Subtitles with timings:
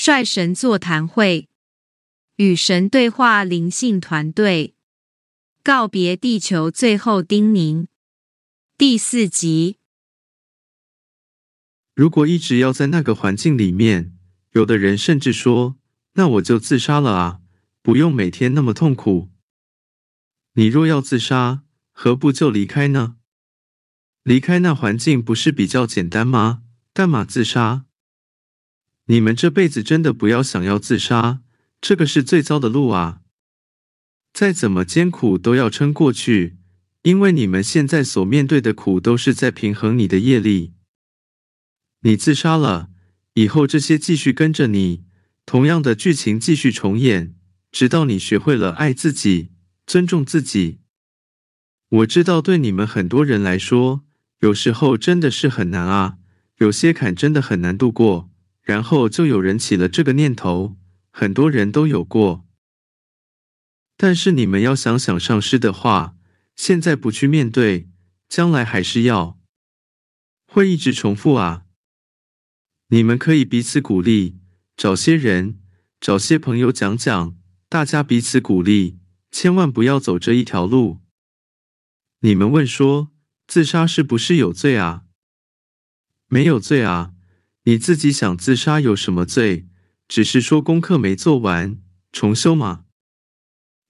[0.00, 1.48] 率神座谈会，
[2.36, 4.76] 与神对话灵性团队，
[5.64, 7.88] 告别地球最后叮咛，
[8.76, 9.78] 第四集。
[11.96, 14.16] 如果一直要在那个环境里面，
[14.52, 15.76] 有的人甚至说
[16.14, 17.40] ：“那我就自杀了啊，
[17.82, 19.30] 不用每天那么痛苦。”
[20.54, 23.16] 你若要自杀，何不就离开呢？
[24.22, 26.62] 离开那环境不是比较简单吗？
[26.94, 27.86] 干嘛自杀？
[29.10, 31.40] 你们这辈子真的不要想要自杀，
[31.80, 33.22] 这个是最糟的路啊！
[34.34, 36.58] 再怎么艰苦都要撑过去，
[37.02, 40.74] 因为你们现在所面对的苦都是在平衡你的业力。
[42.02, 42.90] 你自杀了
[43.32, 45.04] 以后，这些继续跟着你，
[45.46, 47.34] 同样的剧情继续重演，
[47.72, 49.52] 直到你学会了爱自己、
[49.86, 50.80] 尊重自己。
[51.88, 54.04] 我知道，对你们很多人来说，
[54.40, 56.18] 有时候真的是很难啊，
[56.58, 58.27] 有些坎真的很难度过。
[58.68, 60.76] 然后就有人起了这个念头，
[61.10, 62.46] 很多人都有过。
[63.96, 66.18] 但是你们要想想上师的话，
[66.54, 67.88] 现在不去面对，
[68.28, 69.40] 将来还是要
[70.46, 71.64] 会一直重复啊。
[72.88, 74.38] 你们可以彼此鼓励，
[74.76, 75.58] 找些人，
[75.98, 77.38] 找些朋友讲讲，
[77.70, 78.98] 大家彼此鼓励，
[79.30, 81.00] 千万不要走这一条路。
[82.20, 83.10] 你们问说，
[83.46, 85.04] 自杀是不是有罪啊？
[86.26, 87.14] 没有罪啊。
[87.68, 89.68] 你自己想自杀有什么罪？
[90.08, 91.78] 只是说功课没做完，
[92.10, 92.86] 重修吗？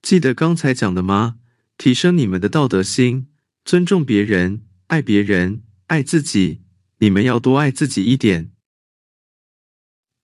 [0.02, 1.36] 记得刚才讲的吗？
[1.76, 3.28] 提升你们的道德心，
[3.64, 6.64] 尊重别人，爱别人，爱自己。
[6.98, 8.50] 你们要多爱自己一点。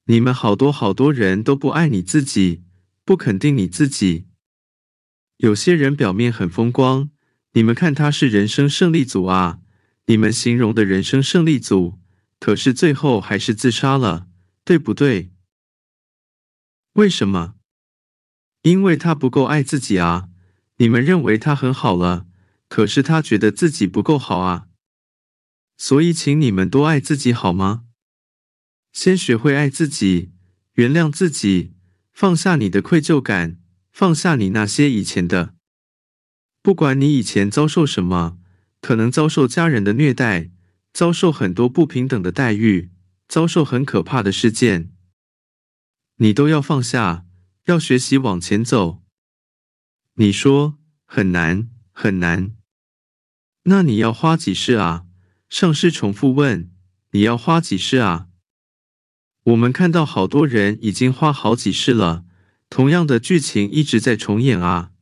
[0.06, 2.64] 你们好多好多人都不爱你自己，
[3.04, 4.26] 不肯定你自己。
[5.36, 7.10] 有些人表面很风光，
[7.52, 9.60] 你们看他是人生胜利组啊，
[10.06, 12.00] 你们形容的人生胜利组。
[12.44, 14.28] 可是最后还是自杀了，
[14.66, 15.32] 对不对？
[16.92, 17.54] 为什么？
[18.60, 20.28] 因为他不够爱自己啊！
[20.76, 22.26] 你们认为他很好了，
[22.68, 24.66] 可是他觉得自己不够好啊！
[25.78, 27.84] 所以，请你们多爱自己好吗？
[28.92, 30.34] 先学会爱自己，
[30.74, 31.72] 原谅自己，
[32.12, 33.58] 放下你的愧疚感，
[33.90, 35.54] 放下你那些以前的。
[36.60, 38.36] 不管你以前遭受什么，
[38.82, 40.50] 可能遭受家人的虐待。
[40.94, 42.92] 遭受很多不平等的待遇，
[43.26, 44.92] 遭受很可怕的事件，
[46.18, 47.26] 你都要放下，
[47.64, 49.02] 要学习往前走。
[50.14, 52.54] 你说很难很难，
[53.64, 55.06] 那你要花几世啊？
[55.48, 56.70] 上师重复问：
[57.10, 58.28] 你要花几世啊？
[59.42, 62.24] 我们看到好多人已经花好几世了，
[62.70, 64.92] 同样的剧情一直在重演啊，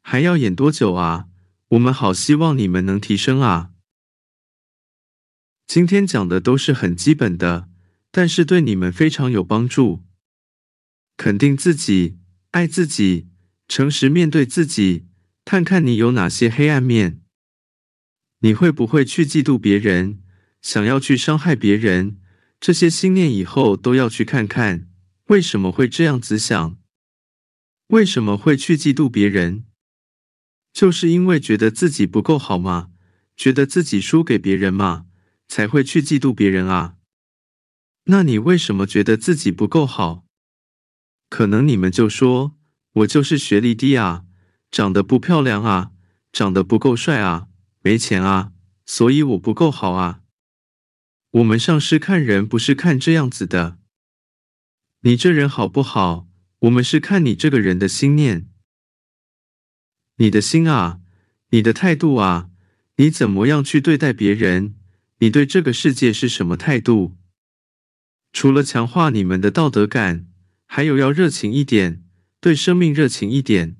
[0.00, 1.26] 还要演多久啊？
[1.70, 3.72] 我们好希望你们能提升啊！
[5.66, 7.68] 今天讲的都是很基本的，
[8.10, 10.04] 但是对你们非常有帮助。
[11.16, 12.18] 肯定自己，
[12.50, 13.28] 爱自己，
[13.68, 15.06] 诚实面对自己，
[15.44, 17.20] 看看你有哪些黑暗面。
[18.40, 20.20] 你会不会去嫉妒别人，
[20.60, 22.20] 想要去伤害别人？
[22.60, 24.88] 这些心念以后都要去看看，
[25.26, 26.78] 为什么会这样子想？
[27.88, 29.64] 为什么会去嫉妒别人？
[30.72, 32.90] 就是因为觉得自己不够好吗？
[33.36, 35.06] 觉得自己输给别人吗？
[35.48, 36.96] 才会去嫉妒别人啊？
[38.04, 40.26] 那你为什么觉得自己不够好？
[41.30, 42.56] 可能你们就说，
[42.92, 44.24] 我就是学历低啊，
[44.70, 45.92] 长得不漂亮啊，
[46.32, 47.48] 长得不够帅啊，
[47.80, 48.52] 没钱啊，
[48.84, 50.20] 所以我不够好啊。
[51.30, 53.78] 我们上师看人不是看这样子的，
[55.00, 56.28] 你这人好不好？
[56.60, 58.48] 我们是看你这个人的心念，
[60.16, 61.00] 你的心啊，
[61.50, 62.50] 你的态度啊，
[62.96, 64.76] 你怎么样去对待别人？
[65.18, 67.16] 你对这个世界是什么态度？
[68.32, 70.26] 除了强化你们的道德感，
[70.66, 72.04] 还有要热情一点，
[72.40, 73.76] 对生命热情一点，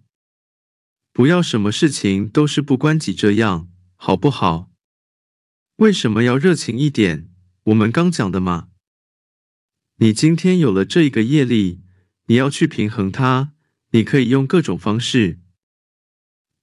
[1.12, 4.71] 不要什么事情都是不关己这样，好不好？
[5.77, 7.28] 为什么要热情一点？
[7.65, 8.69] 我们刚讲的嘛。
[9.97, 11.83] 你今天有了这一个业力，
[12.27, 13.54] 你要去平衡它，
[13.91, 15.41] 你可以用各种方式。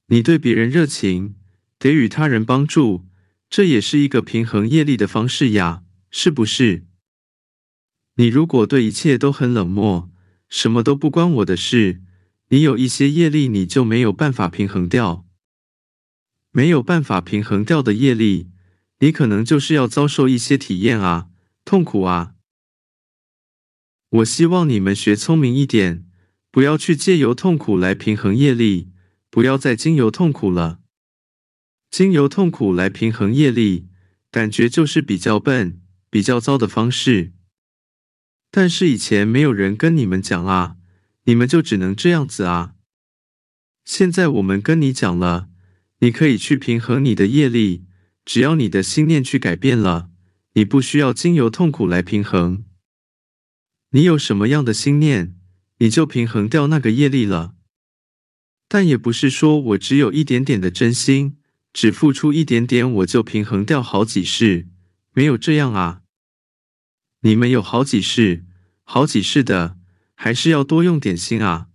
[0.07, 1.35] 你对别人热情，
[1.77, 3.05] 给予他人帮助。
[3.51, 6.85] 这也是一个平衡业力的方式呀，是不是？
[8.15, 10.09] 你如果对一切都很冷漠，
[10.47, 12.01] 什么都不关我的事，
[12.47, 15.27] 你有一些业力，你就没有办法平衡掉。
[16.51, 18.49] 没有办法平衡掉的业力，
[18.99, 21.27] 你可能就是要遭受一些体验啊，
[21.65, 22.35] 痛苦啊。
[24.09, 26.05] 我希望你们学聪明一点，
[26.49, 28.91] 不要去借由痛苦来平衡业力，
[29.29, 30.80] 不要再经由痛苦了。
[31.91, 33.89] 经由痛苦来平衡业力，
[34.31, 37.33] 感觉就是比较笨、比较糟的方式。
[38.49, 40.77] 但是以前没有人跟你们讲啊，
[41.25, 42.75] 你们就只能这样子啊。
[43.83, 45.49] 现在我们跟你讲了，
[45.99, 47.83] 你可以去平衡你的业力，
[48.23, 50.09] 只要你的心念去改变了，
[50.53, 52.63] 你不需要经由痛苦来平衡。
[53.89, 55.35] 你有什么样的心念，
[55.79, 57.55] 你就平衡掉那个业力了。
[58.69, 61.37] 但也不是说我只有一点点的真心，
[61.73, 64.67] 只付出一点点，我就平衡掉好几世，
[65.13, 66.01] 没有这样啊。
[67.21, 68.45] 你们有好几世、
[68.83, 69.77] 好几世的，
[70.15, 71.67] 还是要多用点心啊！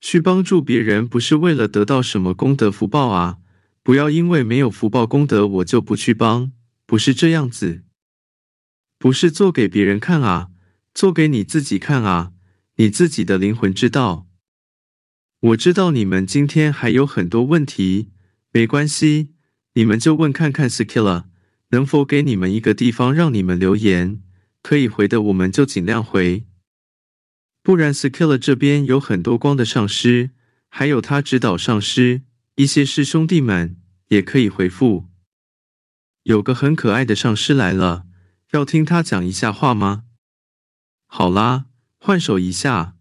[0.00, 3.38] 去帮助别人不是为了得到什么功德福报啊！
[3.82, 6.52] 不要因为没有福报功德，我就不去帮，
[6.86, 7.84] 不是这样子。
[8.98, 10.50] 不是做给别人看啊，
[10.92, 12.32] 做给你自己看啊！
[12.76, 14.26] 你自己的灵魂知道。
[15.40, 18.10] 我知道你们今天还有很多问题，
[18.52, 19.34] 没关系，
[19.74, 21.30] 你们就问看看 Skilla。
[21.72, 24.22] 能否给你们一个地方让你们留言？
[24.60, 26.46] 可以回的，我们就尽量回。
[27.62, 30.30] 不然，Skilla 这边有很多光的上师，
[30.68, 32.22] 还有他指导上师，
[32.56, 35.08] 一些师兄弟们也可以回复。
[36.24, 38.06] 有个很可爱的上师来了，
[38.50, 40.06] 要听他讲一下话吗？
[41.06, 41.66] 好啦，
[41.98, 42.96] 换手一下。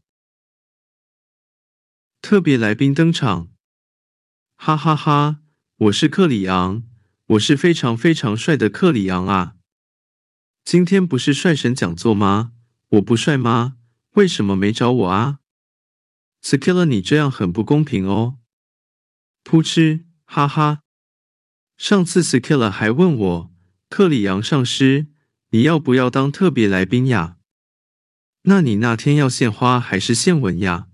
[2.21, 3.49] 特别来宾登场，
[4.61, 5.39] 哈哈哈！
[5.77, 6.83] 我是克里昂。
[7.27, 9.55] 我是非常非常帅的克里昂啊！
[10.65, 12.51] 今天不是帅神讲座吗？
[12.89, 13.77] 我不帅吗？
[14.15, 15.39] 为什么没找我啊
[16.43, 18.39] ？Skilla，你这样很不公平哦！
[19.45, 20.81] 噗嗤，哈哈！
[21.77, 23.51] 上次 Skilla 还问我，
[23.87, 25.07] 克里昂上师，
[25.51, 27.37] 你要不要当特别来宾呀？
[28.41, 30.89] 那你那天要献花还是献吻呀？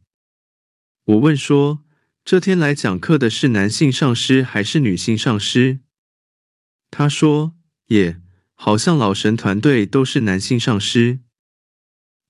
[1.06, 1.84] 我问说，
[2.26, 5.82] 这天来讲课的是男性上师还是女性上师？
[6.90, 7.54] 他说
[7.86, 8.20] ：“也
[8.56, 11.20] 好像老神团队都是男性上师。”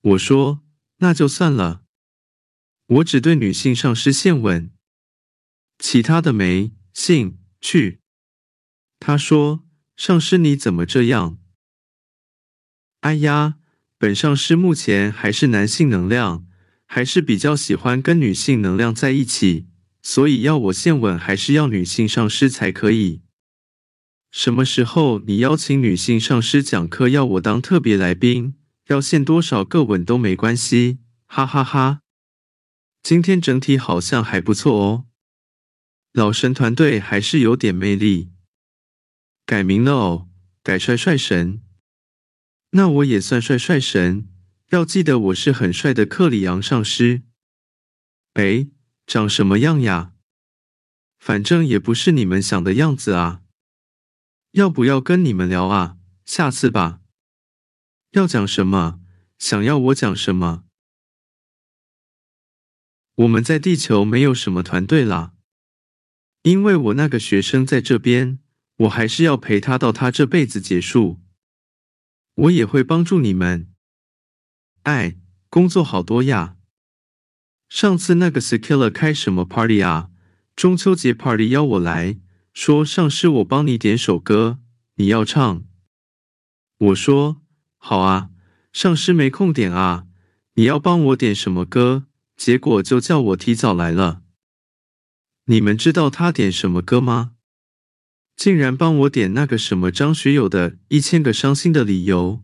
[0.02, 0.60] 我说
[1.00, 1.84] ：“那就算了，
[2.88, 4.70] 我只对女性上师献吻，
[5.78, 8.02] 其他的没兴趣。”
[9.00, 9.64] 他说
[9.96, 11.38] ：“上师你怎么这样？”
[13.00, 13.56] 哎呀，
[13.96, 16.46] 本上师目前还是男性能量，
[16.84, 19.68] 还是比较喜欢跟女性能量在一起，
[20.08, 23.22] 所以要我献吻还是要女性上师才可以。
[24.30, 28.54] 什么时候你邀请女性上师讲课，要我当特别来宾，
[28.86, 32.02] 要献多少个吻都没关系，哈哈哈！
[33.02, 35.06] 今天整体好像还不错哦，
[36.12, 38.30] 老神团队还是有点魅力。
[39.44, 40.28] 改名了哦，
[40.62, 41.60] 改帅帅神。
[42.70, 44.28] 那我也算帅帅神，
[44.70, 47.22] 要记得我是很帅的克里昂上师。
[48.34, 48.68] 哎，
[49.06, 50.12] 长什么样呀？
[51.18, 53.42] 反正也不是你们想的样子啊。
[54.50, 55.96] 要不要跟你们聊啊？
[56.24, 57.00] 下次吧。
[58.10, 59.00] 要讲什么？
[59.38, 60.64] 想要我讲什么？
[63.14, 65.34] 我们在地球没有什么团队啦，
[66.42, 68.40] 因为我那个学生在这边，
[68.78, 71.20] 我还是要陪他到他这辈子结束。
[72.34, 73.72] 我也会帮助你们。
[74.82, 75.16] 哎，
[75.48, 76.56] 工作好多呀。
[77.68, 80.10] 上次那个 Skilla 开什么 party 啊？
[80.54, 82.18] 中秋节 party 邀我来。
[82.54, 84.60] 说上师，我帮你点首歌，
[84.94, 85.64] 你要唱。
[86.78, 87.42] 我说
[87.76, 88.30] 好啊，
[88.72, 90.06] 上师没空点啊，
[90.54, 92.06] 你要帮我点什么歌？
[92.34, 94.22] 结果就叫我提早来了。
[95.46, 97.32] 你们知道他点什么歌吗？
[98.34, 102.42] 竟然帮我点那个什么张学友的《一千个伤心的理由》。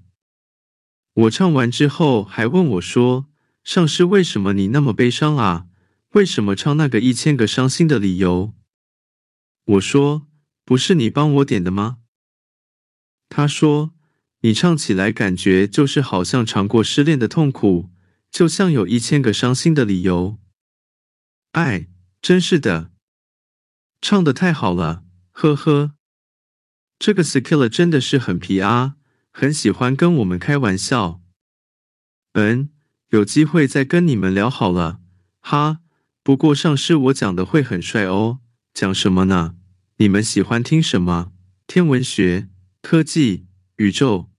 [1.23, 3.26] 我唱完之后还问我说
[3.64, 5.66] ：“上师，为什么你那么悲伤啊？
[6.11, 8.54] 为什么唱那个一千个伤心的理由？”
[9.64, 10.26] 我说
[10.64, 11.99] ：“不是你帮我点的吗？”
[13.31, 13.95] 他说
[14.42, 17.90] ：“你唱起来感觉就是好像尝过失恋的痛苦，
[18.31, 20.38] 就像有一千个伤心的理由。”
[21.52, 21.88] 哎，
[22.21, 22.90] 真是的，
[24.00, 25.95] 唱的太好了，呵呵。
[26.99, 28.97] 这个 Skilla 真的是很皮啊，
[29.31, 31.21] 很喜欢跟我们开玩笑。
[32.33, 32.72] 嗯，
[33.12, 34.99] 有机会再跟你们聊好了，
[35.40, 35.81] 哈。
[36.23, 38.38] 不过上师我讲的会很帅哦。
[38.73, 39.54] 讲什么呢？
[39.99, 41.31] 你们喜欢听什么？
[41.66, 42.49] 天文学、
[42.81, 43.45] 科技、
[43.76, 44.31] 宇宙，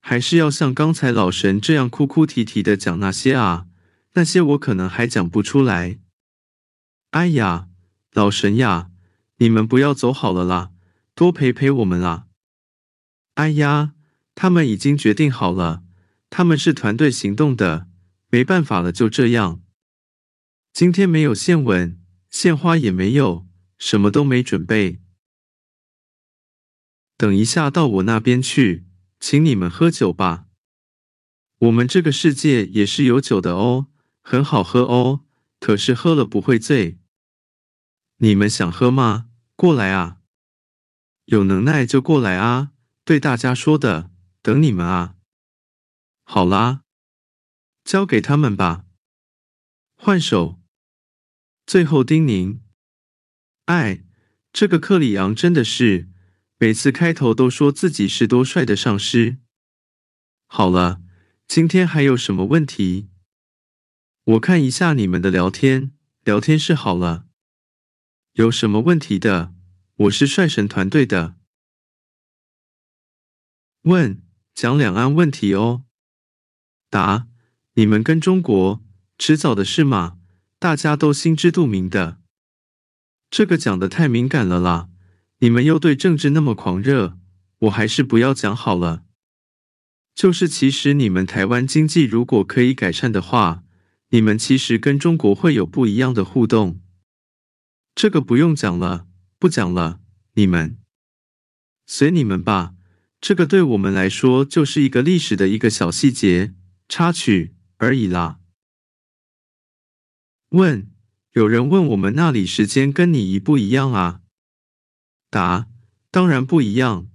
[0.00, 3.66] 还是要像刚才老神这样哭哭啼啼的讲那些啊？
[4.14, 5.98] 那些我可能还讲不出来。
[7.10, 7.68] 哎呀，
[8.14, 8.88] 老神呀，
[9.36, 10.70] 你们不要走好了啦，
[11.14, 12.24] 多陪陪我们啦！
[13.34, 13.92] 哎呀，
[14.34, 15.82] 他们已经决定好了，
[16.30, 17.88] 他们是团队行动的，
[18.28, 19.62] 没办法了，就这样。
[20.72, 22.00] 今天没有线吻。
[22.28, 23.46] 献花也没有，
[23.78, 25.00] 什么都没准备。
[27.16, 28.84] 等一下到我那边去，
[29.18, 30.46] 请你们喝酒吧。
[31.60, 33.86] 我们这个世界也是有酒的哦，
[34.20, 35.24] 很好喝哦，
[35.58, 36.98] 可是喝了不会醉。
[38.18, 39.30] 你们想喝吗？
[39.54, 40.18] 过来啊！
[41.24, 42.72] 有能耐就过来啊！
[43.04, 44.10] 对大家说的，
[44.42, 45.15] 等你们啊！
[46.28, 46.82] 好啦，
[47.84, 48.84] 交给他们吧。
[49.94, 50.60] 换手。
[51.64, 52.58] 最后叮咛：
[53.66, 54.04] 哎，
[54.52, 56.08] 这个克里昂真的是
[56.58, 59.38] 每次开头都说自己是多帅的上师。
[60.48, 61.00] 好了，
[61.46, 63.08] 今天还有什么问题？
[64.24, 65.92] 我看一下你们的聊天
[66.24, 67.28] 聊天室好了。
[68.32, 69.54] 有什么问题的？
[69.94, 71.36] 我是帅神团队的。
[73.82, 74.20] 问：
[74.52, 75.85] 讲两岸问题哦。
[76.96, 77.26] 答：
[77.74, 78.82] 你们跟中国
[79.18, 80.16] 迟早的事嘛。
[80.58, 82.16] 大家都心知肚明的，
[83.28, 84.88] 这个讲的太敏感了啦！
[85.40, 87.18] 你们又对政治那么狂热，
[87.58, 89.04] 我还是不要讲好了。
[90.14, 93.64] 就是其实你们台湾经济如果可以改善的话，
[94.08, 96.80] 你们其实跟中国会有不一样的互动。
[97.94, 99.06] 这个不用讲了，
[99.38, 100.00] 不讲了，
[100.36, 100.78] 你们
[101.86, 102.72] 随你们吧。
[103.20, 106.54] 这个对我们来说就是一个历史的一个小细节
[106.88, 108.40] 插曲而已啦。
[110.50, 110.90] 问：
[111.32, 114.20] 有人问我们那里时间跟你一不一样啊？
[115.28, 115.68] 答：
[116.10, 117.08] 当然不一样。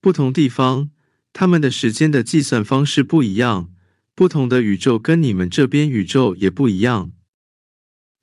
[0.00, 0.90] 不同地方，
[1.32, 3.72] 他们的时间的计算方式不一样。
[4.14, 7.12] 不同的宇宙跟你们这边宇宙也不一样。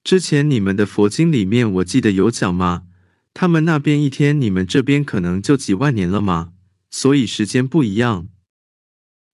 [0.04, 2.88] 之前你们的佛经里面，我记得有讲吗？
[3.34, 6.54] 他们那边一天，你们这边可能就几万年了吗？
[6.92, 8.30] 所以时间不一样。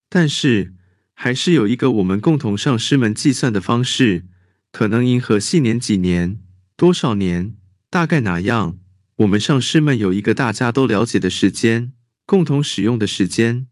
[0.08, 0.74] 但是
[1.22, 4.26] 还是有一个我们共同上师们计算的方式。
[4.72, 6.42] 可能银河系年几年，
[6.74, 7.56] 多少年，
[7.88, 8.80] 大概哪样？
[9.18, 11.92] 我们上师们有一个大家都了解的时间，
[12.26, 13.68] 共同使用的时间。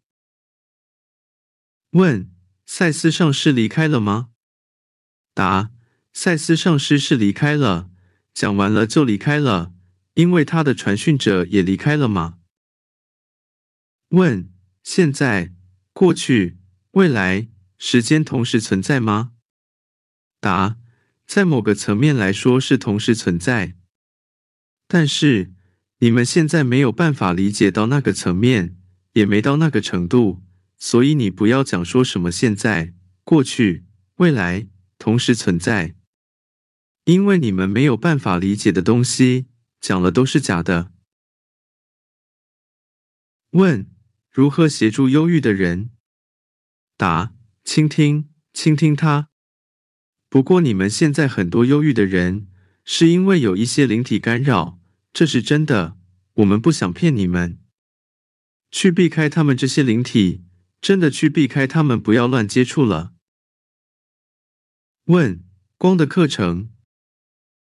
[1.90, 2.30] 问：
[2.66, 4.28] 赛斯上师离开了吗？
[5.34, 5.72] 答：
[6.12, 7.90] 赛斯上师是离开了，
[8.32, 9.72] 讲完了就离开了，
[10.14, 12.38] 因为他的传讯者也离开了吗？
[14.10, 14.52] 问：
[14.84, 15.52] 现在、
[15.92, 16.59] 过去、
[16.92, 19.32] 未来，时间同时存在吗？
[20.40, 20.78] 答。
[21.26, 23.76] 在某个层面来说是同时存在，
[24.88, 25.52] 但是
[26.00, 28.76] 你们现在没有办法理解到那个层面，
[29.12, 30.42] 也没到那个程度，
[30.76, 34.66] 所以你不要讲说什么现在、过去、未来
[34.98, 35.94] 同时存在，
[37.04, 39.46] 因为你们没有办法理解的东西，
[39.80, 40.90] 讲了都是假的。
[43.50, 43.88] 问：
[44.28, 45.90] 如何协助忧郁的人？
[47.00, 47.32] 答：
[47.64, 49.30] 倾听，倾听他。
[50.28, 52.46] 不过，你们现在很多忧郁的人，
[52.84, 54.78] 是因为有一些灵体干扰，
[55.10, 55.96] 这是真的。
[56.34, 57.58] 我们不想骗你们，
[58.70, 60.44] 去避开他们这些灵体，
[60.82, 63.14] 真的去避开他们，不要乱接触了。
[65.04, 65.42] 问：
[65.78, 66.68] 光的课程？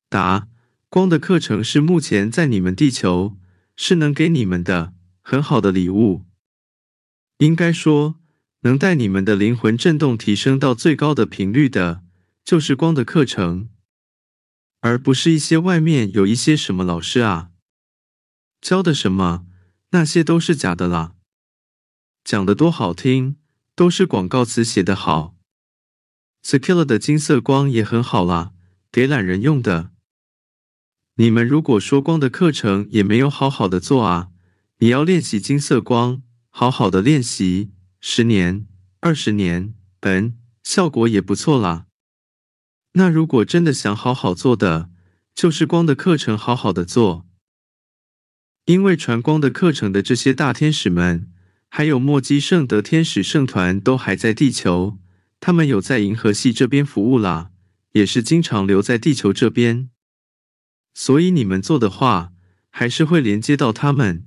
[0.08, 0.46] 答：
[0.88, 3.36] 光的课程是目前在你们地球
[3.74, 6.24] 是能给你们的很好的礼物，
[7.38, 8.20] 应该说
[8.64, 12.02] 能带你们的灵魂振动提升到最高的频率的。
[12.44, 13.70] 就是光的课程，
[14.80, 17.48] 而不是一些外面有一些什么老师啊
[18.60, 19.46] 教的什么，
[19.92, 21.14] 那些都是假的啦。
[22.22, 23.36] 讲的多好听，
[23.74, 25.34] 都是广告词写的好。
[26.42, 28.52] Skilla 的金色光也很好啦，
[28.92, 29.92] 给懒人用的。
[31.14, 34.28] 你们如果说光的课程也没有好好的做啊，
[34.80, 37.70] 你要练习金色光，好好的练习
[38.06, 38.66] 十年、
[39.00, 41.86] 二十年，嗯，效果也不错啦。
[42.92, 44.90] 那如果真的想好好做的，
[45.34, 47.26] 就是光的课程好好的做，
[48.66, 51.32] 因为传光的课程的这些大天使们，
[51.70, 54.98] 还有墨基圣德天使圣团都还在地球，
[55.40, 57.52] 他们有在银河系这边服务啦，
[57.92, 59.88] 也是经常留在地球这边，
[60.92, 62.34] 所以你们做的话，
[62.68, 64.26] 还是会连接到他们。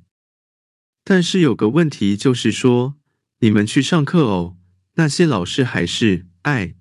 [1.03, 2.95] 但是有个问题就是说，
[3.39, 4.57] 你们去上课哦，
[4.93, 6.75] 那些老师还是爱。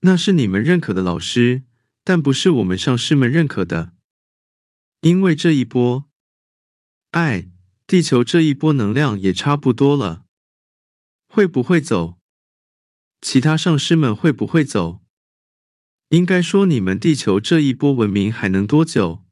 [0.00, 1.64] 那是你们认可的老师，
[2.04, 3.92] 但不是我们上师们认可的。
[5.00, 6.08] 因为这一波
[7.10, 7.50] 爱
[7.86, 10.24] 地球这一波能量也差不多了，
[11.26, 12.18] 会不会走？
[13.20, 15.00] 其他上师们会不会走？
[16.10, 19.24] 应该说，你们地球这一波文明还能多久？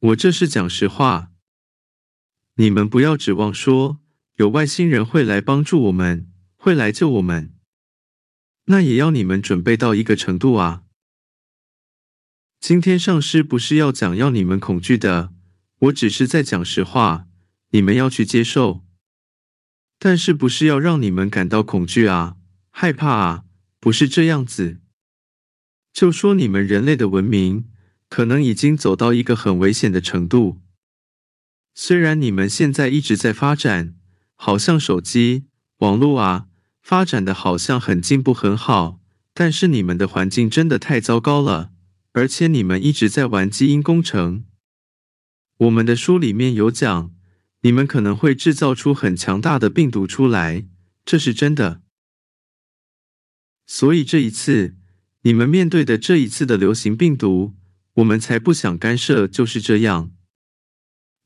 [0.00, 1.32] 我这是讲实话，
[2.54, 4.00] 你们不要指望说
[4.38, 7.52] 有外星人会来帮助我们，会来救我们。
[8.66, 10.84] 那也要你们准备到一个程度啊！
[12.60, 15.32] 今天上师不是要讲要你们恐惧的，
[15.80, 17.26] 我只是在讲实话，
[17.70, 18.84] 你们要去接受。
[19.98, 22.36] 但是不是要让你们感到恐惧啊、
[22.70, 23.44] 害怕啊？
[23.80, 24.78] 不是这样子。
[25.92, 27.68] 就说你们人类的文明
[28.08, 30.60] 可能已经走到一个很危险的程度。
[31.74, 33.96] 虽然你们现在一直在发展，
[34.40, 35.44] 好像手机、
[35.80, 36.46] 网络啊，
[36.80, 39.00] 发展的好像很进步很好，
[39.34, 41.72] 但是你们的环境真的太糟糕了，
[42.12, 44.44] 而且你们一直在玩基因工程。
[45.58, 47.12] 我们的书里面有讲。
[47.62, 50.68] 你们可能会制造出很强大的病毒出来，
[51.04, 51.82] 这是真的。
[53.66, 54.76] 所以这一次
[55.22, 57.56] 你们面对的这一次的流行病毒，
[57.94, 60.12] 我们才不想干涉，就是这样。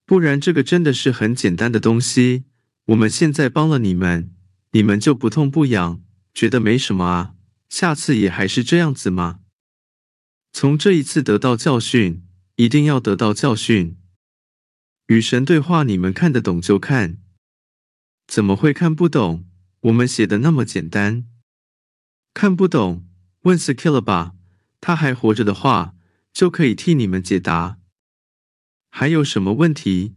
[0.07, 2.45] 不然这个真的是很简单的东西，
[2.93, 4.35] 我们现在帮了你们，
[4.73, 6.03] 你们就不痛不痒，
[6.35, 7.35] 觉得没什么啊？
[7.71, 9.41] 下次也还是这样子吗？
[10.53, 12.23] 从这一次得到教训，
[12.57, 13.97] 一定要得到教训。
[15.07, 17.17] 与神对话，你们看得懂就看，
[18.27, 19.49] 怎么会看不懂？
[19.81, 21.25] 我们写的那么简单，
[22.35, 23.09] 看不懂？
[23.45, 24.35] 问 s k i l l 吧，
[24.83, 25.95] 他还活着的话，
[26.31, 27.79] 就可以替你们解答。
[28.91, 30.15] 还有什么问题？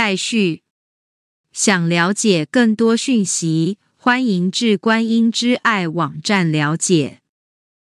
[0.00, 0.62] 待续。
[1.52, 7.19] 想了解更多讯息，欢迎至观音之爱网站了解。